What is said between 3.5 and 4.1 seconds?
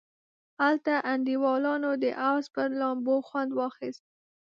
واخیست.